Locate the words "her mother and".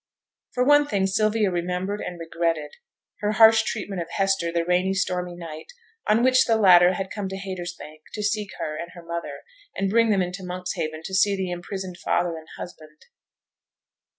8.95-9.91